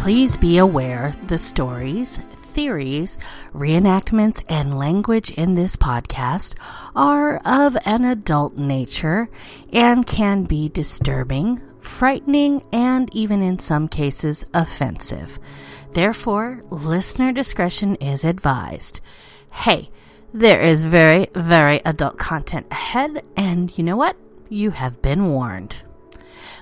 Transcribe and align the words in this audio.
Please 0.00 0.38
be 0.38 0.56
aware 0.56 1.14
the 1.26 1.36
stories, 1.36 2.16
theories, 2.54 3.18
reenactments, 3.52 4.42
and 4.48 4.78
language 4.78 5.30
in 5.32 5.56
this 5.56 5.76
podcast 5.76 6.54
are 6.96 7.36
of 7.44 7.76
an 7.84 8.06
adult 8.06 8.56
nature 8.56 9.28
and 9.74 10.06
can 10.06 10.44
be 10.44 10.70
disturbing, 10.70 11.60
frightening, 11.80 12.64
and 12.72 13.14
even 13.14 13.42
in 13.42 13.58
some 13.58 13.88
cases 13.88 14.46
offensive. 14.54 15.38
Therefore, 15.92 16.62
listener 16.70 17.30
discretion 17.32 17.96
is 17.96 18.24
advised. 18.24 19.02
Hey, 19.50 19.90
there 20.32 20.62
is 20.62 20.82
very, 20.82 21.28
very 21.34 21.82
adult 21.84 22.16
content 22.16 22.66
ahead, 22.70 23.28
and 23.36 23.76
you 23.76 23.84
know 23.84 23.98
what? 23.98 24.16
You 24.48 24.70
have 24.70 25.02
been 25.02 25.28
warned. 25.28 25.82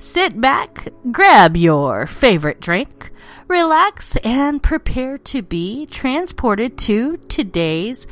sit 0.00 0.40
back, 0.40 0.88
grab 1.12 1.58
your 1.58 2.06
favorite 2.06 2.58
drink, 2.58 3.10
relax, 3.48 4.16
and 4.24 4.62
prepare 4.62 5.18
to 5.18 5.42
be 5.42 5.84
transported 5.84 6.78
to 6.78 7.18
today's 7.28 8.06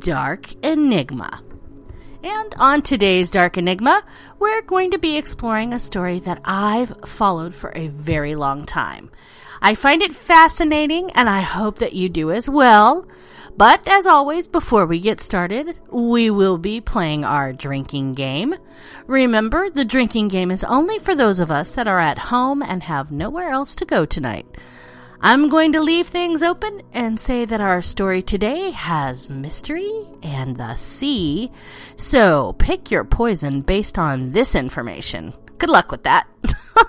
Dark 0.00 0.52
Enigma. 0.64 1.42
And 2.24 2.54
on 2.58 2.82
today's 2.82 3.30
Dark 3.30 3.56
Enigma, 3.56 4.02
we're 4.40 4.62
going 4.62 4.90
to 4.90 4.98
be 4.98 5.16
exploring 5.16 5.72
a 5.72 5.78
story 5.78 6.18
that 6.20 6.40
I've 6.44 6.92
followed 7.06 7.54
for 7.54 7.72
a 7.76 7.86
very 7.86 8.34
long 8.34 8.66
time. 8.66 9.08
I 9.62 9.76
find 9.76 10.02
it 10.02 10.16
fascinating, 10.16 11.12
and 11.12 11.28
I 11.28 11.42
hope 11.42 11.78
that 11.78 11.92
you 11.92 12.08
do 12.08 12.32
as 12.32 12.48
well. 12.48 13.06
But 13.58 13.88
as 13.88 14.06
always, 14.06 14.46
before 14.46 14.86
we 14.86 15.00
get 15.00 15.20
started, 15.20 15.76
we 15.90 16.30
will 16.30 16.58
be 16.58 16.80
playing 16.80 17.24
our 17.24 17.52
drinking 17.52 18.14
game. 18.14 18.54
Remember, 19.08 19.68
the 19.68 19.84
drinking 19.84 20.28
game 20.28 20.52
is 20.52 20.62
only 20.62 21.00
for 21.00 21.16
those 21.16 21.40
of 21.40 21.50
us 21.50 21.72
that 21.72 21.88
are 21.88 21.98
at 21.98 22.18
home 22.18 22.62
and 22.62 22.84
have 22.84 23.10
nowhere 23.10 23.48
else 23.48 23.74
to 23.74 23.84
go 23.84 24.06
tonight. 24.06 24.46
I'm 25.20 25.48
going 25.48 25.72
to 25.72 25.80
leave 25.80 26.06
things 26.06 26.40
open 26.40 26.82
and 26.92 27.18
say 27.18 27.44
that 27.46 27.60
our 27.60 27.82
story 27.82 28.22
today 28.22 28.70
has 28.70 29.28
mystery 29.28 30.06
and 30.22 30.56
the 30.56 30.76
sea. 30.76 31.50
So 31.96 32.52
pick 32.60 32.92
your 32.92 33.02
poison 33.02 33.62
based 33.62 33.98
on 33.98 34.30
this 34.30 34.54
information. 34.54 35.34
Good 35.58 35.70
luck 35.70 35.90
with 35.90 36.04
that. 36.04 36.28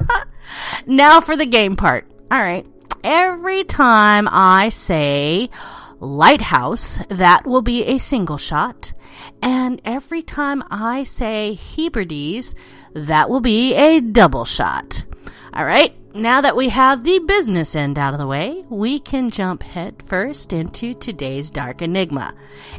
now 0.85 1.19
for 1.19 1.35
the 1.35 1.47
game 1.47 1.75
part. 1.75 2.05
All 2.29 2.43
right. 2.43 2.67
Every 3.03 3.63
time 3.63 4.27
I 4.29 4.69
say 4.69 5.49
lighthouse, 5.99 6.99
that 7.09 7.45
will 7.45 7.61
be 7.61 7.83
a 7.85 7.97
single 7.97 8.37
shot. 8.37 8.93
And 9.41 9.81
every 9.85 10.21
time 10.21 10.63
I 10.69 11.03
say 11.03 11.53
Hebrides, 11.53 12.55
that 12.93 13.29
will 13.29 13.41
be 13.41 13.73
a 13.75 13.99
double 13.99 14.45
shot. 14.45 15.05
All 15.53 15.65
right 15.65 15.95
now 16.13 16.41
that 16.41 16.55
we 16.55 16.69
have 16.69 17.03
the 17.03 17.19
business 17.19 17.75
end 17.75 17.97
out 17.97 18.13
of 18.13 18.19
the 18.19 18.27
way, 18.27 18.63
we 18.69 18.99
can 18.99 19.29
jump 19.29 19.63
head 19.63 20.01
first 20.05 20.53
into 20.53 20.93
today's 20.93 21.51
Dark 21.51 21.81
Enigma. 21.81 22.33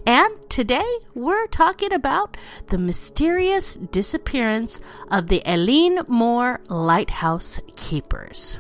And 0.07 0.51
today 0.51 0.99
we're 1.15 1.47
talking 1.49 1.93
about 1.93 2.37
the 2.69 2.79
mysterious 2.79 3.75
disappearance 3.75 4.81
of 5.11 5.29
the 5.29 5.43
Eilean 5.47 6.09
Mor 6.09 6.61
Lighthouse 6.69 7.61
Keepers. 7.77 8.59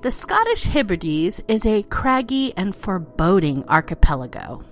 The 0.00 0.10
Scottish 0.10 0.64
Hebrides 0.64 1.40
is 1.48 1.66
a 1.66 1.82
craggy 1.82 2.52
and 2.56 2.74
foreboding 2.74 3.64
archipelago 3.68 4.62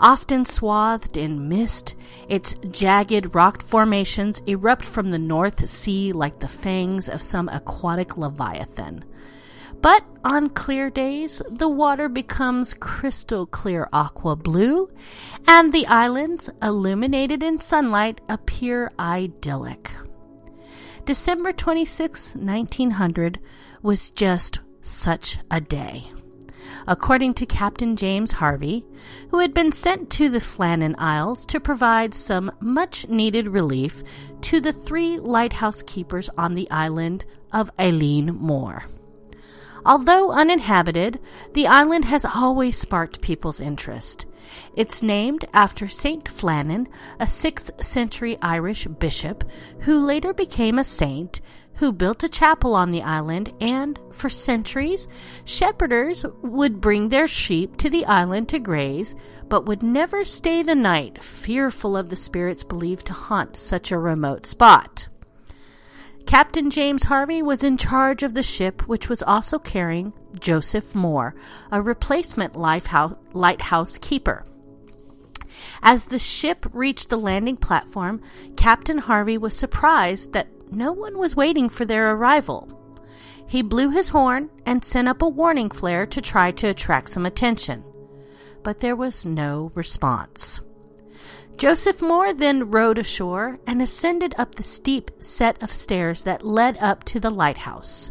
often 0.00 0.44
swathed 0.44 1.16
in 1.16 1.48
mist. 1.48 1.94
Its 2.28 2.54
jagged 2.70 3.34
rock 3.34 3.62
formations 3.62 4.40
erupt 4.46 4.84
from 4.84 5.10
the 5.10 5.18
North 5.18 5.68
Sea 5.68 6.12
like 6.12 6.40
the 6.40 6.48
fangs 6.48 7.08
of 7.08 7.22
some 7.22 7.48
aquatic 7.48 8.16
leviathan. 8.16 9.04
But 9.82 10.04
on 10.24 10.50
clear 10.50 10.90
days, 10.90 11.40
the 11.48 11.68
water 11.68 12.08
becomes 12.08 12.74
crystal 12.74 13.46
clear 13.46 13.88
aqua 13.92 14.36
blue, 14.36 14.90
and 15.46 15.72
the 15.72 15.86
islands, 15.86 16.50
illuminated 16.62 17.42
in 17.42 17.60
sunlight, 17.60 18.20
appear 18.28 18.92
idyllic. 18.98 19.90
December 21.06 21.52
26, 21.52 22.36
1900, 22.36 23.40
was 23.82 24.10
just 24.10 24.60
such 24.82 25.38
a 25.50 25.60
day 25.60 26.10
according 26.86 27.34
to 27.34 27.46
Captain 27.46 27.96
James 27.96 28.32
Harvey, 28.32 28.84
who 29.30 29.38
had 29.38 29.54
been 29.54 29.72
sent 29.72 30.10
to 30.10 30.28
the 30.28 30.40
Flannan 30.40 30.94
Isles 30.98 31.46
to 31.46 31.60
provide 31.60 32.14
some 32.14 32.52
much 32.60 33.08
needed 33.08 33.48
relief 33.48 34.02
to 34.42 34.60
the 34.60 34.72
three 34.72 35.18
lighthouse 35.18 35.82
keepers 35.82 36.30
on 36.36 36.54
the 36.54 36.70
island 36.70 37.24
of 37.52 37.74
Eilean 37.76 38.36
Mor. 38.38 38.84
Although 39.84 40.30
uninhabited, 40.30 41.18
the 41.54 41.66
island 41.66 42.04
has 42.04 42.24
always 42.24 42.76
sparked 42.76 43.22
people's 43.22 43.60
interest. 43.60 44.26
It's 44.76 45.02
named 45.02 45.46
after 45.54 45.88
Saint 45.88 46.24
Flannan, 46.24 46.86
a 47.18 47.24
6th 47.24 47.82
century 47.82 48.36
Irish 48.42 48.86
bishop 48.86 49.44
who 49.80 49.98
later 49.98 50.34
became 50.34 50.78
a 50.78 50.84
saint 50.84 51.40
who 51.80 51.92
built 51.92 52.22
a 52.22 52.28
chapel 52.28 52.74
on 52.74 52.92
the 52.92 53.00
island, 53.00 53.50
and 53.58 53.98
for 54.12 54.28
centuries, 54.28 55.08
shepherders 55.46 56.26
would 56.42 56.78
bring 56.78 57.08
their 57.08 57.26
sheep 57.26 57.74
to 57.78 57.88
the 57.88 58.04
island 58.04 58.46
to 58.50 58.58
graze, 58.58 59.14
but 59.48 59.64
would 59.64 59.82
never 59.82 60.22
stay 60.22 60.62
the 60.62 60.74
night, 60.74 61.24
fearful 61.24 61.96
of 61.96 62.10
the 62.10 62.16
spirits 62.16 62.62
believed 62.62 63.06
to 63.06 63.14
haunt 63.14 63.56
such 63.56 63.90
a 63.90 63.98
remote 63.98 64.44
spot. 64.44 65.08
Captain 66.26 66.68
James 66.68 67.04
Harvey 67.04 67.40
was 67.40 67.64
in 67.64 67.78
charge 67.78 68.22
of 68.22 68.34
the 68.34 68.42
ship, 68.42 68.86
which 68.86 69.08
was 69.08 69.22
also 69.22 69.58
carrying 69.58 70.12
Joseph 70.38 70.94
Moore, 70.94 71.34
a 71.72 71.80
replacement 71.80 72.56
lighthouse 72.56 73.98
keeper. 74.02 74.44
As 75.82 76.04
the 76.04 76.18
ship 76.18 76.66
reached 76.74 77.08
the 77.08 77.16
landing 77.16 77.56
platform, 77.56 78.20
Captain 78.58 78.98
Harvey 78.98 79.38
was 79.38 79.56
surprised 79.56 80.34
that 80.34 80.46
no 80.70 80.92
one 80.92 81.18
was 81.18 81.36
waiting 81.36 81.68
for 81.68 81.84
their 81.84 82.12
arrival. 82.12 82.76
He 83.46 83.62
blew 83.62 83.90
his 83.90 84.10
horn 84.10 84.50
and 84.64 84.84
sent 84.84 85.08
up 85.08 85.22
a 85.22 85.28
warning 85.28 85.70
flare 85.70 86.06
to 86.06 86.20
try 86.20 86.52
to 86.52 86.68
attract 86.68 87.10
some 87.10 87.26
attention, 87.26 87.84
but 88.62 88.80
there 88.80 88.96
was 88.96 89.26
no 89.26 89.72
response. 89.74 90.60
Joseph 91.56 92.00
Moore 92.00 92.32
then 92.32 92.70
rowed 92.70 92.96
ashore 92.96 93.58
and 93.66 93.82
ascended 93.82 94.34
up 94.38 94.54
the 94.54 94.62
steep 94.62 95.10
set 95.20 95.62
of 95.62 95.72
stairs 95.72 96.22
that 96.22 96.44
led 96.44 96.78
up 96.78 97.04
to 97.04 97.20
the 97.20 97.30
lighthouse. 97.30 98.10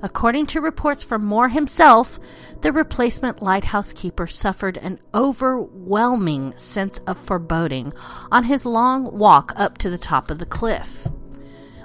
According 0.00 0.46
to 0.48 0.60
reports 0.60 1.02
from 1.02 1.24
Moore 1.24 1.48
himself, 1.48 2.20
the 2.60 2.72
replacement 2.72 3.42
lighthouse 3.42 3.92
keeper 3.92 4.28
suffered 4.28 4.76
an 4.76 5.00
overwhelming 5.12 6.56
sense 6.56 6.98
of 7.08 7.18
foreboding 7.18 7.92
on 8.30 8.44
his 8.44 8.64
long 8.64 9.16
walk 9.16 9.52
up 9.56 9.78
to 9.78 9.90
the 9.90 9.98
top 9.98 10.30
of 10.30 10.38
the 10.38 10.46
cliff. 10.46 11.08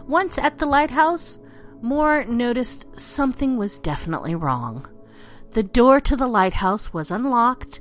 Once 0.07 0.38
at 0.38 0.57
the 0.57 0.65
lighthouse, 0.65 1.39
Moore 1.81 2.25
noticed 2.25 2.85
something 3.00 3.57
was 3.57 3.79
definitely 3.79 4.35
wrong. 4.35 4.88
The 5.51 5.63
door 5.63 6.00
to 6.01 6.15
the 6.15 6.27
lighthouse 6.27 6.94
was 6.94 7.11
unlocked, 7.11 7.79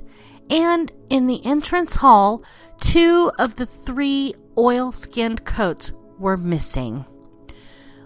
and 0.49 0.91
in 1.09 1.27
the 1.27 1.45
entrance 1.45 1.95
hall, 1.95 2.43
two 2.79 3.31
of 3.39 3.55
the 3.55 3.65
three 3.65 4.35
oil 4.57 4.91
skinned 4.91 5.45
coats 5.45 5.91
were 6.19 6.37
missing. 6.37 7.05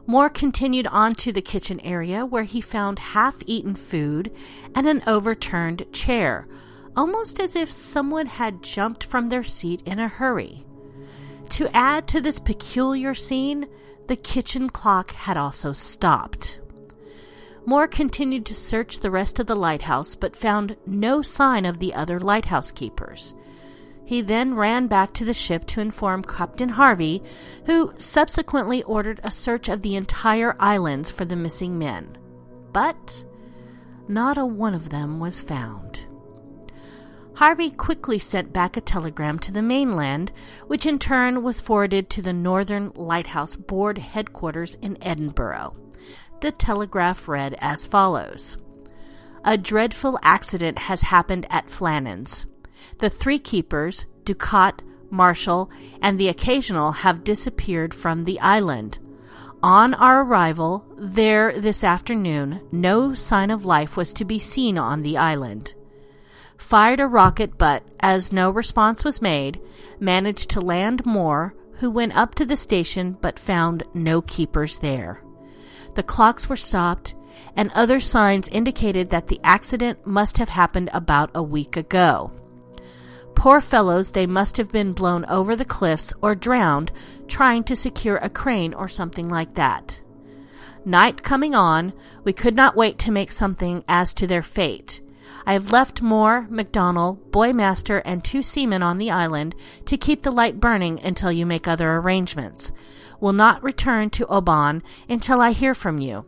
Moore 0.06 0.30
continued 0.30 0.88
on 0.88 1.16
to 1.16 1.34
the 1.34 1.42
kitchen 1.42 1.80
area 1.82 2.26
where 2.26 2.44
he 2.44 2.62
found 2.62 2.98
half 2.98 3.36
eaten 3.46 3.76
food 3.76 4.32
and 4.74 4.88
an 4.88 5.04
overturned 5.06 5.86
chair, 5.92 6.48
almost 6.96 7.40
as 7.40 7.56
if 7.56 7.70
someone 7.70 8.26
had 8.26 8.64
jumped 8.64 9.04
from 9.04 9.28
their 9.28 9.44
seat 9.44 9.82
in 9.86 10.00
a 10.00 10.08
hurry. 10.08 10.66
To 11.50 11.76
add 11.76 12.08
to 12.10 12.22
this 12.22 12.40
peculiar 12.40 13.14
scene, 13.14 13.68
the 14.08 14.16
kitchen 14.16 14.70
clock 14.70 15.12
had 15.12 15.38
also 15.38 15.74
stopped. 15.74 16.60
Moore 17.66 17.88
continued 17.88 18.46
to 18.46 18.56
search 18.56 19.00
the 19.00 19.12
rest 19.12 19.40
of 19.40 19.48
the 19.48 19.56
lighthouse 19.56 20.16
but 20.16 20.36
found 20.36 20.78
no 20.86 21.22
sign 21.22 21.66
of 21.66 21.80
the 21.80 21.94
other 21.94 22.20
lighthouse 22.20 22.72
keepers. 22.72 23.34
He 24.06 24.22
then 24.22 24.56
ran 24.56 24.88
back 24.88 25.14
to 25.16 25.26
the 25.26 25.34
ship 25.34 25.66
to 25.68 25.82
inform 25.82 26.24
Captain 26.24 26.70
Harvey, 26.70 27.22
who 27.66 27.94
subsequently 27.98 28.82
ordered 28.84 29.20
a 29.22 29.30
search 29.30 29.68
of 29.68 29.82
the 29.82 29.98
entire 29.98 30.56
islands 30.62 31.12
for 31.12 31.26
the 31.26 31.36
missing 31.36 31.78
men. 31.78 32.18
But 32.72 33.26
not 34.08 34.38
a 34.38 34.46
one 34.46 34.74
of 34.74 34.88
them 34.88 35.20
was 35.20 35.42
found. 35.42 36.07
Harvey 37.38 37.70
quickly 37.70 38.18
sent 38.18 38.52
back 38.52 38.76
a 38.76 38.82
telegram 38.82 39.38
to 39.38 39.52
the 39.52 39.62
mainland, 39.62 40.32
which 40.66 40.88
in 40.88 40.98
turn 40.98 41.44
was 41.44 41.62
forwarded 41.62 42.10
to 42.10 42.20
the 42.20 42.34
Northern 42.34 42.92
Lighthouse 42.96 43.56
Board 43.56 44.00
headquarters 44.00 44.76
in 44.82 44.98
Edinburgh. 45.04 45.76
The 46.42 46.52
telegraph 46.52 47.28
read 47.28 47.56
as 47.60 47.86
follows 47.86 48.58
A 49.46 49.56
dreadful 49.56 50.18
accident 50.24 50.80
has 50.80 51.02
happened 51.02 51.46
at 51.52 51.70
Flannan's. 51.70 52.48
The 52.98 53.10
three 53.12 53.38
keepers, 53.38 54.08
Ducat, 54.24 54.82
Marshall, 55.12 55.70
and 56.02 56.20
the 56.20 56.30
occasional 56.30 56.92
have 56.92 57.24
disappeared 57.24 57.94
from 57.94 58.24
the 58.26 58.40
island. 58.40 58.98
On 59.62 59.94
our 59.94 60.24
arrival 60.24 60.92
there 60.98 61.52
this 61.52 61.84
afternoon, 61.84 62.68
no 62.72 63.14
sign 63.14 63.52
of 63.52 63.64
life 63.64 63.96
was 63.96 64.12
to 64.14 64.26
be 64.26 64.40
seen 64.40 64.80
on 64.80 65.04
the 65.04 65.20
island. 65.20 65.76
Fired 66.58 67.00
a 67.00 67.08
rocket, 67.08 67.58
but, 67.58 67.84
as 68.00 68.32
no 68.34 68.50
response 68.50 69.04
was 69.04 69.22
made, 69.22 69.60
managed 70.00 70.50
to 70.50 70.62
land 70.62 71.06
Moore, 71.06 71.56
who 71.74 71.92
went 71.92 72.16
up 72.16 72.36
to 72.36 72.46
the 72.46 72.58
station 72.58 73.18
but 73.22 73.40
found 73.40 73.84
no 73.94 74.22
keepers 74.22 74.80
there. 74.80 75.22
The 75.96 76.04
clocks 76.04 76.50
were 76.50 76.58
stopped, 76.58 77.16
and 77.56 77.72
other 77.72 78.00
signs 78.00 78.48
indicated 78.50 79.10
that 79.10 79.28
the 79.28 79.40
accident 79.44 80.06
must 80.06 80.38
have 80.40 80.50
happened 80.50 80.90
about 80.94 81.30
a 81.34 81.44
week 81.44 81.78
ago. 81.78 82.32
Poor 83.36 83.62
fellows, 83.62 84.12
they 84.12 84.26
must 84.26 84.58
have 84.58 84.72
been 84.72 84.94
blown 84.94 85.24
over 85.26 85.56
the 85.56 85.64
cliffs 85.64 86.12
or 86.22 86.34
drowned 86.34 86.92
trying 87.28 87.64
to 87.66 87.76
secure 87.76 88.18
a 88.18 88.30
crane 88.30 88.74
or 88.74 88.88
something 88.88 89.30
like 89.30 89.54
that. 89.54 90.02
Night 90.84 91.22
coming 91.22 91.54
on, 91.54 91.94
we 92.24 92.34
could 92.34 92.56
not 92.56 92.76
wait 92.76 92.98
to 92.98 93.12
make 93.12 93.32
something 93.32 93.84
as 93.88 94.14
to 94.16 94.26
their 94.26 94.42
fate. 94.42 95.02
I 95.48 95.54
have 95.54 95.72
left 95.72 96.02
Moore, 96.02 96.46
MacDonald, 96.50 97.32
buoymaster, 97.32 98.00
and 98.00 98.22
two 98.22 98.44
seamen 98.44 98.84
on 98.84 98.98
the 98.98 99.12
island 99.12 99.56
to 99.86 99.96
keep 99.96 100.22
the 100.22 100.32
light 100.32 100.60
burning 100.60 101.00
until 101.00 101.32
you 101.32 101.46
make 101.46 101.70
other 101.70 101.96
arrangements. 101.96 102.74
Will 103.22 103.32
not 103.32 103.64
return 103.64 104.10
to 104.10 104.28
Oban 104.28 104.84
until 105.08 105.40
I 105.40 105.54
hear 105.54 105.74
from 105.74 106.00
you. 106.00 106.26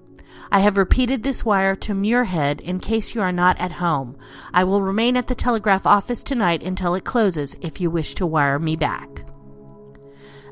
I 0.53 0.61
have 0.61 0.77
repeated 0.77 1.23
this 1.23 1.43
wire 1.43 1.75
to 1.75 1.93
Muirhead 1.93 2.61
in 2.61 2.79
case 2.79 3.13
you 3.13 3.19
are 3.19 3.33
not 3.33 3.59
at 3.59 3.73
home. 3.73 4.17
I 4.53 4.63
will 4.63 4.81
remain 4.81 5.17
at 5.17 5.27
the 5.27 5.35
telegraph 5.35 5.85
office 5.85 6.23
tonight 6.23 6.63
until 6.63 6.95
it 6.95 7.03
closes 7.03 7.57
if 7.59 7.81
you 7.81 7.91
wish 7.91 8.15
to 8.15 8.25
wire 8.25 8.57
me 8.57 8.77
back. 8.77 9.25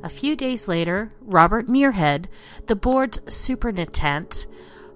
A 0.04 0.10
few 0.10 0.36
days 0.36 0.68
later, 0.68 1.14
Robert 1.22 1.68
Muirhead, 1.68 2.26
the 2.66 2.76
board's 2.76 3.20
superintendent, 3.34 4.46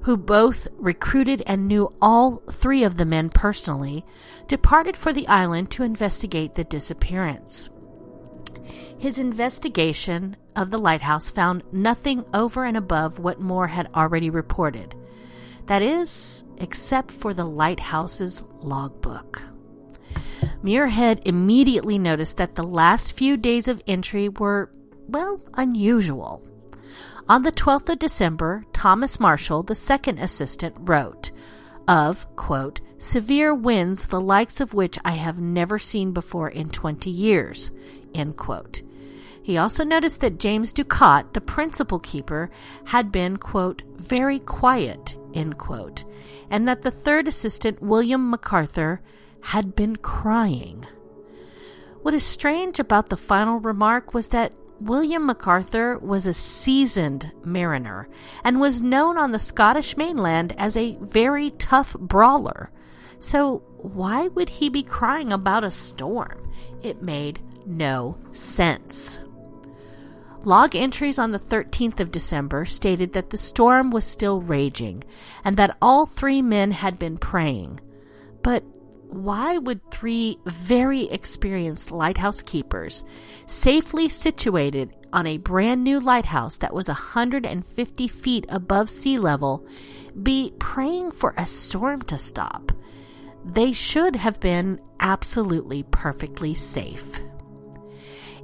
who 0.02 0.18
both 0.18 0.68
recruited 0.78 1.44
and 1.46 1.68
knew 1.68 1.94
all 2.02 2.38
three 2.52 2.84
of 2.84 2.98
the 2.98 3.06
men 3.06 3.30
personally, 3.30 4.06
departed 4.48 4.98
for 4.98 5.14
the 5.14 5.28
island 5.28 5.70
to 5.72 5.84
investigate 5.84 6.56
the 6.56 6.64
disappearance. 6.64 7.70
His 8.98 9.18
investigation 9.18 10.38
of 10.56 10.72
the 10.72 10.78
lighthouse 10.78 11.30
found 11.30 11.64
nothing 11.72 12.26
over 12.34 12.66
and 12.66 12.78
above 12.78 13.20
what 13.20 13.40
Moore 13.40 13.68
had 13.68 13.90
already 13.96 14.30
reported. 14.30 14.96
That 15.68 15.82
is, 15.82 16.44
except 16.58 17.12
for 17.12 17.34
the 17.34 17.46
lighthouse's 17.46 18.44
logbook. 18.60 19.42
Muirhead 20.64 21.22
immediately 21.26 21.98
noticed 21.98 22.38
that 22.38 22.56
the 22.56 22.64
last 22.64 23.14
few 23.14 23.38
days 23.38 23.68
of 23.68 23.82
entry 23.88 24.30
were, 24.30 24.72
well, 25.08 25.42
unusual. 25.56 26.46
On 27.32 27.44
the 27.44 27.52
12th 27.54 27.88
of 27.88 28.00
December, 28.00 28.66
Thomas 28.74 29.18
Marshall, 29.18 29.64
the 29.64 29.74
second 29.74 30.20
assistant, 30.20 30.76
wrote 30.80 31.32
of, 31.88 32.28
quote, 32.36 32.82
severe 32.98 33.56
winds 33.56 34.08
the 34.10 34.20
likes 34.20 34.60
of 34.60 34.74
which 34.74 35.00
I 35.06 35.12
have 35.12 35.40
never 35.40 35.80
seen 35.80 36.12
before 36.12 36.50
in 36.50 36.72
20 36.72 37.10
years, 37.10 37.72
end 38.14 38.36
quote. 38.36 38.82
He 39.42 39.58
also 39.58 39.86
noticed 39.86 40.20
that 40.20 40.40
James 40.40 40.74
Ducat, 40.74 41.34
the 41.34 41.40
principal 41.40 42.00
keeper, 42.00 42.52
had 42.84 43.14
been, 43.14 43.38
quote, 43.38 43.84
very 43.96 44.40
quiet, 44.40 45.16
end 45.34 45.58
quote, 45.58 46.04
and 46.50 46.68
that 46.68 46.82
the 46.82 46.92
third 46.92 47.30
assistant, 47.30 47.82
William 47.82 48.30
MacArthur, 48.30 49.00
had 49.40 49.74
been 49.74 49.96
crying. 49.96 50.86
What 52.02 52.14
is 52.14 52.26
strange 52.26 52.78
about 52.78 53.08
the 53.08 53.16
final 53.16 53.62
remark 53.62 54.14
was 54.14 54.28
that 54.30 54.52
William 54.82 55.28
MacArthur 55.28 56.00
was 56.00 56.26
a 56.26 56.34
seasoned 56.34 57.32
mariner 57.46 58.08
and 58.44 58.60
was 58.60 58.82
known 58.82 59.16
on 59.16 59.32
the 59.32 59.38
Scottish 59.38 59.96
mainland 59.96 60.56
as 60.58 60.76
a 60.76 60.98
very 61.00 61.52
tough 61.52 61.94
brawler. 62.00 62.72
So, 63.20 63.60
why 63.78 64.28
would 64.30 64.50
he 64.50 64.70
be 64.70 64.82
crying 64.82 65.32
about 65.32 65.64
a 65.64 65.70
storm? 65.70 66.52
It 66.82 67.04
made 67.04 67.40
no 67.68 68.18
sense. 68.32 69.20
Log 70.44 70.76
entries 70.76 71.20
on 71.20 71.30
the 71.30 71.40
13th 71.40 72.00
of 72.00 72.12
December 72.12 72.66
stated 72.66 73.14
that 73.14 73.30
the 73.30 73.38
storm 73.38 73.92
was 73.92 74.04
still 74.04 74.42
raging 74.42 75.04
and 75.44 75.58
that 75.58 75.78
all 75.80 76.08
three 76.08 76.42
men 76.42 76.72
had 76.72 76.98
been 76.98 77.20
praying. 77.20 77.80
But 78.42 78.64
why 79.12 79.58
would 79.58 79.92
three 79.92 80.40
very 80.46 81.04
experienced 81.04 81.92
lighthouse 81.92 82.42
keepers, 82.42 83.04
safely 83.46 84.08
situated 84.08 84.94
on 85.12 85.28
a 85.28 85.38
brand 85.38 85.84
new 85.84 86.00
lighthouse 86.00 86.58
that 86.60 86.74
was 86.74 86.88
150 86.88 88.08
feet 88.08 88.46
above 88.48 88.90
sea 88.90 89.20
level, 89.20 89.68
be 90.24 90.54
praying 90.60 91.12
for 91.12 91.34
a 91.38 91.46
storm 91.46 92.02
to 92.04 92.18
stop? 92.18 92.72
They 93.44 93.74
should 93.74 94.16
have 94.16 94.40
been 94.40 94.80
absolutely 95.02 95.84
perfectly 95.84 96.54
safe. 96.54 97.22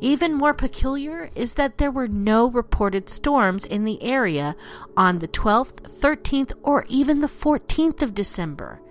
Even 0.02 0.34
more 0.34 0.54
peculiar 0.54 1.30
is 1.34 1.54
that 1.54 1.78
there 1.78 1.92
were 1.92 2.10
no 2.10 2.52
reported 2.52 3.10
storms 3.10 3.66
in 3.66 3.86
the 3.86 4.04
area 4.04 4.56
on 4.98 5.20
the 5.20 5.28
12th, 5.30 5.82
13th, 6.00 6.52
or 6.62 6.86
even 6.90 7.22
the 7.22 7.28
14th 7.28 8.02
of 8.02 8.14
December. 8.14 8.82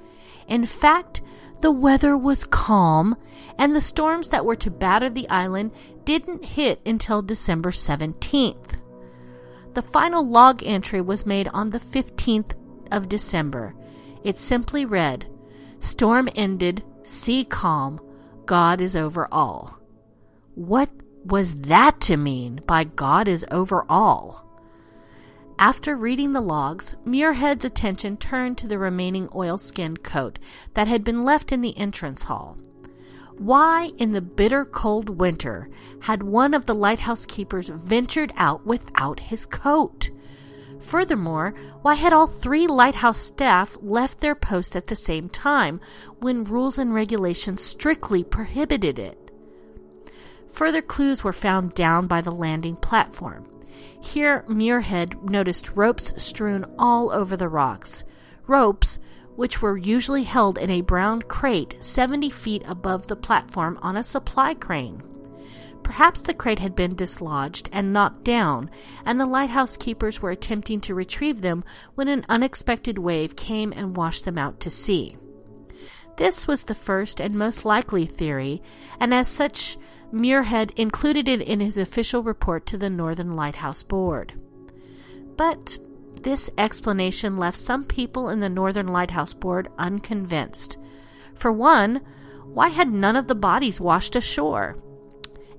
In 0.48 0.66
fact, 0.66 1.22
the 1.60 1.70
weather 1.70 2.16
was 2.16 2.44
calm, 2.44 3.16
and 3.58 3.74
the 3.74 3.80
storms 3.80 4.28
that 4.28 4.44
were 4.44 4.56
to 4.56 4.70
batter 4.70 5.10
the 5.10 5.28
island 5.28 5.72
didn't 6.04 6.44
hit 6.44 6.80
until 6.86 7.22
December 7.22 7.70
17th. 7.70 8.80
The 9.74 9.82
final 9.82 10.26
log 10.26 10.62
entry 10.64 11.00
was 11.00 11.26
made 11.26 11.48
on 11.48 11.70
the 11.70 11.80
15th 11.80 12.52
of 12.92 13.08
December. 13.08 13.74
It 14.24 14.38
simply 14.38 14.84
read 14.84 15.26
Storm 15.80 16.28
ended, 16.34 16.82
sea 17.02 17.44
calm, 17.44 18.00
God 18.46 18.80
is 18.80 18.96
over 18.96 19.28
all. 19.30 19.78
What 20.54 20.90
was 21.24 21.54
that 21.56 22.00
to 22.02 22.16
mean 22.16 22.60
by 22.66 22.84
God 22.84 23.28
is 23.28 23.44
over 23.50 23.84
all? 23.88 24.45
After 25.58 25.96
reading 25.96 26.32
the 26.32 26.42
logs, 26.42 26.96
Muirhead's 27.06 27.64
attention 27.64 28.18
turned 28.18 28.58
to 28.58 28.68
the 28.68 28.78
remaining 28.78 29.30
oilskin 29.34 29.96
coat 29.96 30.38
that 30.74 30.86
had 30.86 31.02
been 31.02 31.24
left 31.24 31.50
in 31.50 31.62
the 31.62 31.76
entrance 31.78 32.24
hall. 32.24 32.58
Why, 33.38 33.92
in 33.96 34.12
the 34.12 34.20
bitter 34.20 34.66
cold 34.66 35.08
winter, 35.08 35.70
had 36.00 36.22
one 36.22 36.52
of 36.52 36.66
the 36.66 36.74
lighthouse 36.74 37.24
keepers 37.24 37.70
ventured 37.70 38.34
out 38.36 38.66
without 38.66 39.18
his 39.20 39.46
coat? 39.46 40.10
Furthermore, 40.78 41.54
why 41.80 41.94
had 41.94 42.12
all 42.12 42.26
three 42.26 42.66
lighthouse 42.66 43.18
staff 43.18 43.78
left 43.80 44.20
their 44.20 44.34
post 44.34 44.76
at 44.76 44.88
the 44.88 44.96
same 44.96 45.30
time 45.30 45.80
when 46.18 46.44
rules 46.44 46.76
and 46.76 46.92
regulations 46.92 47.62
strictly 47.62 48.22
prohibited 48.22 48.98
it? 48.98 49.30
Further 50.52 50.82
clues 50.82 51.24
were 51.24 51.32
found 51.32 51.74
down 51.74 52.06
by 52.06 52.20
the 52.20 52.30
landing 52.30 52.76
platform. 52.76 53.46
Here, 54.00 54.44
Muirhead 54.48 55.22
noticed 55.22 55.76
ropes 55.76 56.14
strewn 56.22 56.64
all 56.78 57.10
over 57.10 57.36
the 57.36 57.48
rocks. 57.48 58.04
Ropes 58.46 58.98
which 59.36 59.62
were 59.62 59.76
usually 59.76 60.24
held 60.24 60.58
in 60.58 60.70
a 60.70 60.80
brown 60.80 61.22
crate 61.22 61.76
70 61.80 62.30
feet 62.30 62.62
above 62.66 63.06
the 63.06 63.16
platform 63.16 63.78
on 63.82 63.96
a 63.96 64.02
supply 64.02 64.54
crane. 64.54 65.02
Perhaps 65.82 66.22
the 66.22 66.34
crate 66.34 66.58
had 66.58 66.74
been 66.74 66.96
dislodged 66.96 67.68
and 67.72 67.92
knocked 67.92 68.24
down, 68.24 68.70
and 69.04 69.20
the 69.20 69.26
lighthouse 69.26 69.76
keepers 69.76 70.20
were 70.20 70.30
attempting 70.30 70.80
to 70.80 70.94
retrieve 70.94 71.42
them 71.42 71.62
when 71.94 72.08
an 72.08 72.26
unexpected 72.28 72.98
wave 72.98 73.36
came 73.36 73.72
and 73.72 73.96
washed 73.96 74.24
them 74.24 74.36
out 74.36 74.58
to 74.60 74.70
sea. 74.70 75.16
This 76.16 76.46
was 76.46 76.64
the 76.64 76.74
first 76.74 77.20
and 77.20 77.34
most 77.34 77.64
likely 77.64 78.06
theory, 78.06 78.62
and 78.98 79.12
as 79.12 79.28
such, 79.28 79.76
Muirhead 80.12 80.70
included 80.76 81.28
it 81.28 81.42
in 81.42 81.60
his 81.60 81.76
official 81.76 82.22
report 82.22 82.64
to 82.66 82.78
the 82.78 82.88
Northern 82.88 83.36
Lighthouse 83.36 83.82
Board. 83.82 84.32
But 85.36 85.78
this 86.22 86.48
explanation 86.56 87.36
left 87.36 87.58
some 87.58 87.84
people 87.84 88.30
in 88.30 88.40
the 88.40 88.48
Northern 88.48 88.88
Lighthouse 88.88 89.34
Board 89.34 89.68
unconvinced. 89.78 90.78
For 91.34 91.52
one, 91.52 92.00
why 92.44 92.68
had 92.68 92.90
none 92.90 93.16
of 93.16 93.28
the 93.28 93.34
bodies 93.34 93.80
washed 93.80 94.16
ashore? 94.16 94.76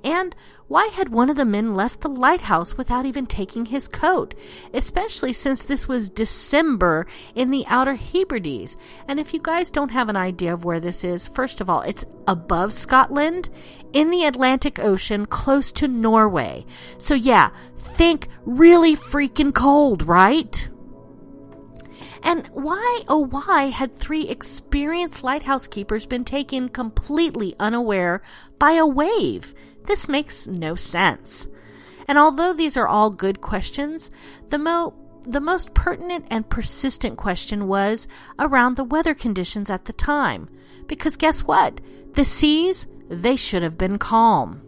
And 0.04 0.36
why 0.68 0.88
had 0.88 1.10
one 1.10 1.30
of 1.30 1.36
the 1.38 1.46
men 1.46 1.76
left 1.76 2.02
the 2.02 2.10
lighthouse 2.10 2.78
without 2.78 3.06
even 3.06 3.26
taking 3.26 3.66
his 3.66 3.88
coat? 3.88 4.36
Especially 4.74 5.34
since 5.34 5.64
this 5.64 5.88
was 5.88 6.10
December 6.10 7.08
in 7.36 7.52
the 7.52 7.66
Outer 7.68 7.96
Hebrides. 7.96 8.76
And 9.08 9.20
if 9.20 9.34
you 9.34 9.40
guys 9.42 9.72
don't 9.72 9.92
have 9.92 10.10
an 10.10 10.16
idea 10.16 10.54
of 10.54 10.66
where 10.66 10.80
this 10.80 11.04
is, 11.04 11.28
first 11.28 11.62
of 11.62 11.70
all, 11.70 11.82
it's 11.82 12.06
above 12.28 12.74
Scotland 12.74 13.50
in 13.94 14.10
the 14.10 14.26
Atlantic 14.26 14.80
Ocean 14.80 15.26
close 15.26 15.72
to 15.74 15.88
Norway. 15.88 16.66
So 16.98 17.14
yeah, 17.14 17.52
think 17.78 18.28
really 18.46 18.96
freaking 18.96 19.54
cold, 19.54 20.04
right? 20.04 20.70
And 22.24 22.48
why, 22.48 23.04
oh, 23.08 23.26
why 23.26 23.70
had 23.70 23.96
three 23.96 24.28
experienced 24.28 25.24
lighthouse 25.24 25.68
keepers 25.68 26.06
been 26.06 26.26
taken 26.26 26.68
completely 26.68 27.56
unaware 27.60 28.22
by 28.60 28.72
a 28.72 28.86
wave? 28.86 29.54
This 29.88 30.08
makes 30.08 30.48
no 30.48 30.76
sense. 30.76 31.48
And 32.08 32.18
although 32.18 32.54
these 32.54 32.78
are 32.78 32.88
all 32.88 33.10
good 33.10 33.42
questions, 33.42 34.12
the 34.50 34.58
mo 34.58 34.94
the 35.26 35.42
most 35.42 35.74
pertinent 35.74 36.26
and 36.30 36.50
persistent 36.50 37.18
question 37.18 37.68
was 37.68 38.08
around 38.40 38.78
the 38.78 38.84
weather 38.86 39.14
conditions 39.14 39.70
at 39.70 39.84
the 39.84 39.92
time. 39.92 40.50
Because 40.88 41.18
guess 41.18 41.42
what? 41.42 41.82
The 42.14 42.24
seas, 42.24 42.88
they 43.10 43.36
should 43.36 43.62
have 43.62 43.78
been 43.78 43.98
calm. 43.98 44.62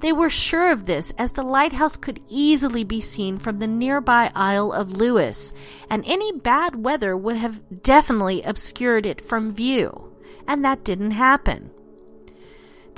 They 0.00 0.12
were 0.12 0.30
sure 0.30 0.72
of 0.72 0.86
this 0.86 1.12
as 1.16 1.32
the 1.32 1.44
lighthouse 1.44 1.96
could 1.96 2.20
easily 2.28 2.82
be 2.82 3.00
seen 3.00 3.38
from 3.38 3.60
the 3.60 3.68
nearby 3.68 4.32
Isle 4.34 4.72
of 4.72 4.92
Lewis, 4.92 5.52
and 5.88 6.04
any 6.06 6.32
bad 6.32 6.84
weather 6.84 7.16
would 7.16 7.36
have 7.36 7.82
definitely 7.82 8.42
obscured 8.42 9.06
it 9.06 9.24
from 9.24 9.52
view. 9.52 10.12
And 10.46 10.64
that 10.64 10.84
didn't 10.84 11.12
happen. 11.12 11.70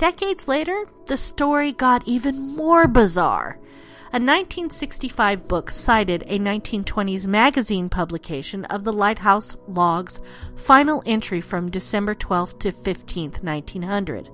Decades 0.01 0.47
later, 0.47 0.85
the 1.05 1.15
story 1.15 1.73
got 1.73 2.07
even 2.07 2.55
more 2.55 2.87
bizarre. 2.87 3.59
A 4.07 4.17
1965 4.17 5.47
book 5.47 5.69
cited 5.69 6.23
a 6.23 6.39
1920s 6.39 7.27
magazine 7.27 7.87
publication 7.87 8.65
of 8.65 8.83
the 8.83 8.91
Lighthouse 8.91 9.55
Log's 9.67 10.19
final 10.55 11.03
entry 11.05 11.39
from 11.39 11.69
December 11.69 12.15
12th 12.15 12.57
to 12.61 12.71
15th, 12.71 13.43
1900. 13.43 14.31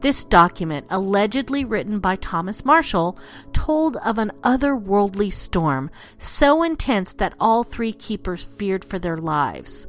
This 0.00 0.24
document, 0.24 0.84
allegedly 0.90 1.64
written 1.64 2.00
by 2.00 2.16
Thomas 2.16 2.64
Marshall, 2.64 3.16
told 3.52 3.98
of 3.98 4.18
an 4.18 4.32
otherworldly 4.42 5.32
storm 5.32 5.92
so 6.18 6.64
intense 6.64 7.12
that 7.12 7.36
all 7.38 7.62
three 7.62 7.92
keepers 7.92 8.42
feared 8.42 8.84
for 8.84 8.98
their 8.98 9.16
lives. 9.16 9.86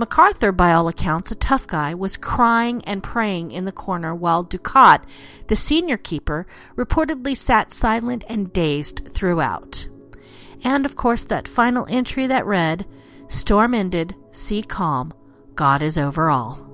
MacArthur, 0.00 0.50
by 0.50 0.72
all 0.72 0.88
accounts 0.88 1.30
a 1.30 1.34
tough 1.34 1.66
guy, 1.66 1.92
was 1.92 2.16
crying 2.16 2.82
and 2.86 3.02
praying 3.02 3.50
in 3.50 3.66
the 3.66 3.70
corner 3.70 4.14
while 4.14 4.42
Ducat, 4.42 5.04
the 5.48 5.54
senior 5.54 5.98
keeper, 5.98 6.46
reportedly 6.74 7.36
sat 7.36 7.70
silent 7.70 8.24
and 8.26 8.50
dazed 8.50 9.02
throughout. 9.10 9.86
And 10.64 10.86
of 10.86 10.96
course, 10.96 11.24
that 11.24 11.46
final 11.46 11.86
entry 11.90 12.26
that 12.28 12.46
read, 12.46 12.86
Storm 13.28 13.74
ended, 13.74 14.14
sea 14.32 14.62
calm, 14.62 15.12
God 15.54 15.82
is 15.82 15.98
over 15.98 16.30
all. 16.30 16.66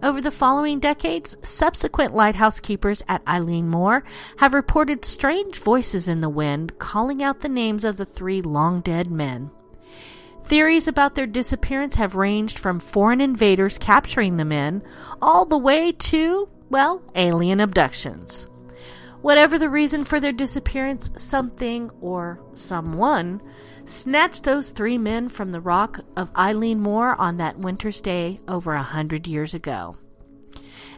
Over 0.00 0.20
the 0.20 0.30
following 0.30 0.78
decades, 0.78 1.36
subsequent 1.42 2.14
lighthouse 2.14 2.60
keepers 2.60 3.02
at 3.08 3.24
Eilean 3.24 3.64
Mor 3.64 4.04
have 4.36 4.54
reported 4.54 5.04
strange 5.04 5.58
voices 5.58 6.06
in 6.06 6.20
the 6.20 6.28
wind 6.28 6.78
calling 6.78 7.20
out 7.20 7.40
the 7.40 7.48
names 7.48 7.82
of 7.82 7.96
the 7.96 8.04
three 8.04 8.42
long 8.42 8.80
dead 8.80 9.10
men. 9.10 9.50
Theories 10.46 10.86
about 10.86 11.16
their 11.16 11.26
disappearance 11.26 11.96
have 11.96 12.14
ranged 12.14 12.60
from 12.60 12.78
foreign 12.78 13.20
invaders 13.20 13.78
capturing 13.78 14.36
the 14.36 14.44
men 14.44 14.84
all 15.20 15.44
the 15.44 15.58
way 15.58 15.90
to, 15.90 16.48
well, 16.70 17.02
alien 17.16 17.58
abductions. 17.58 18.46
Whatever 19.22 19.58
the 19.58 19.68
reason 19.68 20.04
for 20.04 20.20
their 20.20 20.30
disappearance, 20.32 21.10
something 21.16 21.90
or 22.00 22.40
someone 22.54 23.42
snatched 23.86 24.44
those 24.44 24.70
three 24.70 24.98
men 24.98 25.28
from 25.28 25.50
the 25.50 25.60
rock 25.60 25.98
of 26.16 26.32
Eilean 26.34 26.78
Mor 26.78 27.20
on 27.20 27.38
that 27.38 27.58
winter's 27.58 28.00
day 28.00 28.38
over 28.46 28.72
a 28.72 28.82
hundred 28.82 29.26
years 29.26 29.52
ago. 29.52 29.96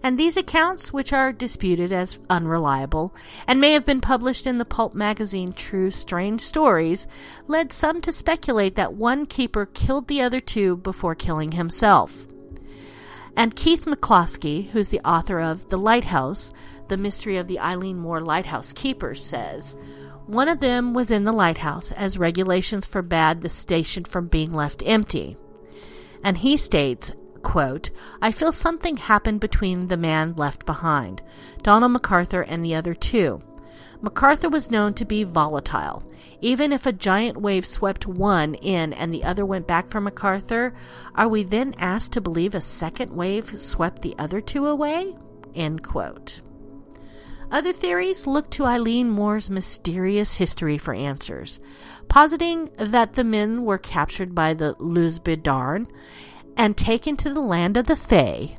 And 0.02 0.18
these 0.18 0.36
accounts, 0.36 0.92
which 0.92 1.12
are 1.12 1.32
disputed 1.32 1.92
as 1.92 2.18
unreliable 2.30 3.14
and 3.46 3.60
may 3.60 3.72
have 3.72 3.84
been 3.84 4.00
published 4.00 4.46
in 4.46 4.58
the 4.58 4.64
pulp 4.64 4.94
magazine 4.94 5.52
True 5.52 5.90
Strange 5.90 6.40
Stories, 6.40 7.06
led 7.46 7.72
some 7.72 8.00
to 8.02 8.12
speculate 8.12 8.74
that 8.76 8.94
one 8.94 9.26
keeper 9.26 9.66
killed 9.66 10.08
the 10.08 10.22
other 10.22 10.40
two 10.40 10.76
before 10.76 11.14
killing 11.14 11.52
himself. 11.52 12.26
And 13.36 13.54
Keith 13.54 13.84
McCloskey, 13.84 14.68
who's 14.68 14.88
the 14.88 15.06
author 15.08 15.40
of 15.40 15.68
The 15.68 15.78
Lighthouse, 15.78 16.52
The 16.88 16.96
Mystery 16.96 17.36
of 17.36 17.46
the 17.46 17.58
Eilean 17.58 17.96
Mor 17.96 18.20
Lighthouse 18.20 18.72
Keepers, 18.72 19.24
says, 19.24 19.76
one 20.28 20.48
of 20.48 20.60
them 20.60 20.92
was 20.92 21.10
in 21.10 21.24
the 21.24 21.32
lighthouse, 21.32 21.90
as 21.92 22.18
regulations 22.18 22.84
forbade 22.84 23.40
the 23.40 23.48
station 23.48 24.04
from 24.04 24.28
being 24.28 24.52
left 24.52 24.82
empty. 24.84 25.38
And 26.22 26.36
he 26.36 26.58
states, 26.58 27.12
quote, 27.48 27.90
I 28.20 28.30
feel 28.30 28.52
something 28.52 28.98
happened 28.98 29.40
between 29.40 29.88
the 29.88 29.96
man 29.96 30.34
left 30.36 30.66
behind, 30.66 31.22
Donald 31.62 31.92
MacArthur, 31.92 32.42
and 32.42 32.62
the 32.62 32.74
other 32.74 32.92
two. 32.92 33.40
MacArthur 34.02 34.50
was 34.50 34.70
known 34.70 34.92
to 34.92 35.06
be 35.06 35.24
volatile. 35.24 36.04
Even 36.42 36.74
if 36.74 36.84
a 36.84 36.92
giant 36.92 37.40
wave 37.40 37.64
swept 37.64 38.06
one 38.06 38.54
in 38.56 38.92
and 38.92 39.14
the 39.14 39.24
other 39.24 39.46
went 39.46 39.66
back 39.66 39.88
for 39.88 39.98
MacArthur, 39.98 40.74
are 41.14 41.26
we 41.26 41.42
then 41.42 41.74
asked 41.78 42.12
to 42.12 42.20
believe 42.20 42.54
a 42.54 42.60
second 42.60 43.12
wave 43.12 43.58
swept 43.58 44.02
the 44.02 44.14
other 44.18 44.42
two 44.42 44.66
away? 44.66 45.16
End 45.54 45.82
quote. 45.82 46.42
Other 47.50 47.72
theories 47.72 48.26
look 48.26 48.50
to 48.50 48.64
Eilean 48.64 49.06
Mor's 49.06 49.48
mysterious 49.48 50.34
history 50.34 50.76
for 50.76 50.92
answers, 50.92 51.60
positing 52.08 52.68
that 52.76 53.14
the 53.14 53.24
men 53.24 53.64
were 53.64 53.78
captured 53.78 54.34
by 54.34 54.52
the 54.52 54.74
Luzbidarn 54.74 55.86
and 56.58 56.76
taken 56.76 57.16
to 57.16 57.32
the 57.32 57.40
land 57.40 57.76
of 57.76 57.86
the 57.86 57.96
Fae. 57.96 58.58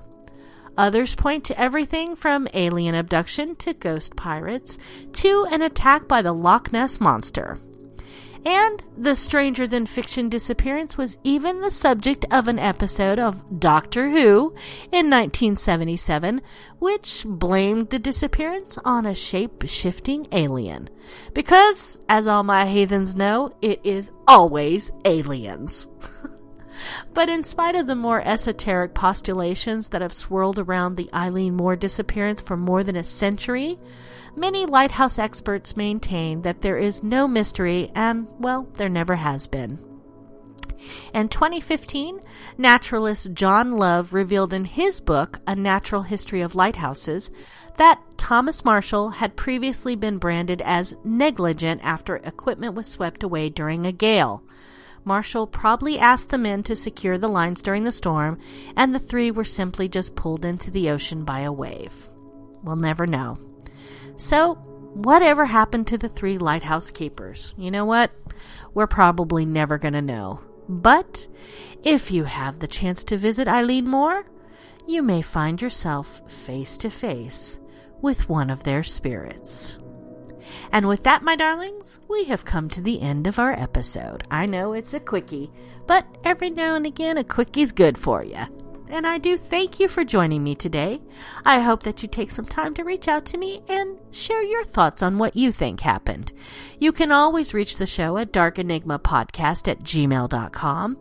Others 0.78 1.16
point 1.16 1.44
to 1.44 1.60
everything 1.60 2.16
from 2.16 2.48
alien 2.54 2.96
abduction 2.96 3.58
to 3.58 3.74
ghost 3.74 4.16
pirates 4.16 4.80
to 5.12 5.46
an 5.52 5.62
attack 5.62 6.08
by 6.08 6.22
the 6.22 6.34
Loch 6.34 6.72
Ness 6.72 7.02
Monster. 7.02 7.60
And 8.46 8.82
the 8.98 9.16
stranger 9.16 9.68
than 9.68 9.86
fiction 9.86 10.30
disappearance 10.30 10.98
was 10.98 11.18
even 11.26 11.60
the 11.60 11.72
subject 11.72 12.26
of 12.32 12.48
an 12.48 12.58
episode 12.58 13.20
of 13.20 13.60
Doctor 13.60 14.10
Who 14.10 14.54
in 14.94 15.10
1977, 15.10 16.42
which 16.80 17.26
blamed 17.28 17.90
the 17.90 18.00
disappearance 18.00 18.78
on 18.86 19.06
a 19.06 19.14
shape 19.14 19.64
shifting 19.68 20.26
alien. 20.32 20.90
Because, 21.34 22.00
as 22.08 22.28
all 22.28 22.44
my 22.44 22.66
heathens 22.66 23.14
know, 23.14 23.54
it 23.62 23.82
is 23.84 24.14
always 24.26 24.90
aliens. 25.04 25.88
But 27.14 27.30
in 27.30 27.44
spite 27.44 27.76
of 27.76 27.88
the 27.88 27.96
more 27.96 28.22
esoteric 28.22 28.94
postulations 28.94 29.90
that 29.90 30.02
have 30.02 30.14
swirled 30.14 30.60
around 30.60 30.96
the 30.96 31.10
Eilean 31.14 31.54
Mor 31.54 31.76
disappearance 31.76 32.42
for 32.42 32.58
more 32.58 32.84
than 32.84 32.96
a 32.96 33.04
century, 33.04 33.80
Many 34.36 34.66
lighthouse 34.66 35.20
experts 35.20 35.76
maintain 35.76 36.44
that 36.44 36.62
there 36.62 36.78
is 36.78 37.04
no 37.04 37.28
mystery, 37.28 37.92
and, 37.96 38.28
well, 38.40 38.68
there 38.76 38.90
never 38.90 39.16
has 39.16 39.48
been. 39.48 39.80
In 41.14 41.28
2015, 41.28 42.22
naturalist 42.58 43.34
John 43.34 43.74
Love 43.74 44.14
revealed 44.14 44.54
in 44.54 44.64
his 44.64 45.02
book, 45.02 45.42
A 45.46 45.56
Natural 45.56 46.04
History 46.04 46.40
of 46.42 46.56
Lighthouses, 46.56 47.32
that 47.76 48.02
Thomas 48.18 48.64
Marshall 48.64 49.10
had 49.10 49.36
previously 49.36 49.96
been 49.96 50.20
branded 50.20 50.62
as 50.64 50.96
negligent 51.04 51.82
after 51.84 52.18
equipment 52.18 52.76
was 52.76 52.88
swept 52.88 53.24
away 53.24 53.50
during 53.50 53.86
a 53.86 53.92
gale. 53.92 54.44
Marshall 55.10 55.48
probably 55.48 55.98
asked 55.98 56.30
the 56.30 56.38
men 56.38 56.62
to 56.62 56.76
secure 56.76 57.18
the 57.18 57.28
lines 57.28 57.64
during 57.64 57.84
the 57.84 57.92
storm, 57.92 58.38
and 58.76 58.94
the 58.94 59.00
three 59.00 59.32
were 59.32 59.44
simply 59.44 59.90
just 59.90 60.14
pulled 60.14 60.46
into 60.46 60.70
the 60.70 60.92
ocean 60.92 61.26
by 61.26 61.40
a 61.40 61.52
wave. 61.52 62.12
We'll 62.62 62.76
never 62.76 63.08
know. 63.08 63.40
So, 64.18 64.54
whatever 64.94 65.46
happened 65.46 65.88
to 65.88 65.98
the 65.98 66.10
three 66.10 66.38
lighthouse 66.38 66.92
keepers? 66.92 67.56
You 67.58 67.72
know 67.72 67.86
what? 67.86 68.12
We're 68.76 68.86
probably 68.86 69.48
never 69.48 69.80
going 69.80 69.96
to 69.96 70.02
know. 70.04 70.42
But 70.70 71.28
if 71.84 72.12
you 72.12 72.26
have 72.26 72.60
the 72.60 72.68
chance 72.68 73.04
to 73.06 73.18
visit 73.18 73.48
Eilean 73.48 73.86
Mor, 73.86 74.28
you 74.86 75.02
may 75.02 75.24
find 75.24 75.60
yourself 75.60 76.22
face 76.32 76.78
to 76.78 76.92
face 76.92 77.60
with 78.04 78.30
one 78.30 78.52
of 78.52 78.62
their 78.62 78.84
spirits. 78.84 79.80
And 80.72 80.88
with 80.88 81.04
that, 81.04 81.24
my 81.24 81.36
darlings, 81.36 82.00
we 82.08 82.26
have 82.26 82.46
come 82.46 82.70
to 82.70 82.82
the 82.82 83.02
end 83.02 83.28
of 83.28 83.40
our 83.40 83.54
episode. 83.54 84.24
I 84.32 84.46
know 84.46 84.74
it's 84.74 84.94
a 84.94 85.00
quickie, 85.00 85.52
but 85.88 86.06
every 86.24 86.50
now 86.50 86.76
and 86.76 86.86
again, 86.86 87.18
a 87.18 87.24
quickie's 87.24 87.72
good 87.72 87.98
for 87.98 88.24
you 88.24 88.46
and 88.90 89.06
I 89.06 89.20
do 89.20 89.38
thank 89.38 89.80
you 89.80 89.88
for 89.88 90.04
joining 90.04 90.44
me 90.44 90.56
today. 90.56 91.00
I 91.46 91.60
hope 91.60 91.84
that 91.84 92.02
you 92.02 92.10
take 92.10 92.32
some 92.32 92.46
time 92.46 92.74
to 92.74 92.84
reach 92.84 93.08
out 93.08 93.26
to 93.28 93.38
me 93.38 93.62
and 93.70 94.00
share 94.12 94.44
your 94.44 94.66
thoughts 94.66 95.04
on 95.04 95.20
what 95.20 95.36
you 95.36 95.52
think 95.52 95.82
happened. 95.82 96.34
You 96.80 96.92
can 96.92 97.12
always 97.12 97.54
reach 97.54 97.78
the 97.78 97.86
show 97.86 98.18
at 98.18 98.34
darkenigmapodcast 98.34 99.68
at 99.68 99.84
gmail.com. 99.84 100.98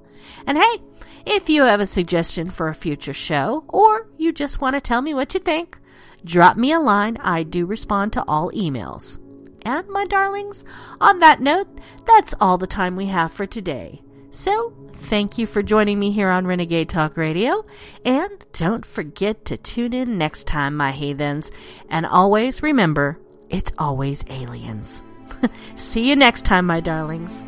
And 0.47 0.59
hey, 0.59 0.83
if 1.25 1.49
you 1.49 1.63
have 1.63 1.81
a 1.81 1.87
suggestion 1.87 2.51
for 2.51 2.69
a 2.69 2.75
future 2.75 3.15
show, 3.15 3.65
or 3.69 4.09
you 4.19 4.33
just 4.33 4.61
want 4.61 4.75
to 4.75 4.81
tell 4.81 5.01
me 5.01 5.15
what 5.15 5.33
you 5.33 5.41
think, 5.41 5.79
drop 6.25 6.57
me 6.57 6.73
a 6.73 6.81
line. 6.81 7.17
I 7.21 7.43
do 7.43 7.65
respond 7.65 8.13
to 8.15 8.25
all 8.29 8.51
emails. 8.53 9.19
And, 9.63 9.89
my 9.89 10.05
darlings, 10.07 10.65
on 11.01 11.21
that 11.21 11.41
note, 11.41 11.69
that's 12.07 12.35
all 12.41 12.59
the 12.59 12.67
time 12.67 12.97
we 12.97 13.07
have 13.07 13.33
for 13.33 13.47
today. 13.47 14.03
So, 14.31 14.73
thank 14.93 15.39
you 15.39 15.47
for 15.47 15.63
joining 15.63 15.99
me 15.99 16.11
here 16.11 16.29
on 16.29 16.47
Renegade 16.47 16.89
Talk 16.89 17.17
Radio. 17.17 17.65
And 18.05 18.45
don't 18.53 18.85
forget 18.85 19.45
to 19.47 19.57
tune 19.57 19.93
in 19.93 20.19
next 20.19 20.47
time, 20.47 20.77
my 20.77 20.93
heathens. 20.93 21.51
And 21.89 22.07
always 22.07 22.63
remember, 22.63 23.19
it's 23.49 23.73
always 23.79 24.25
aliens. 24.29 25.03
See 25.77 26.09
you 26.09 26.17
next 26.17 26.45
time, 26.45 26.67
my 26.67 26.81
darlings. 26.81 27.48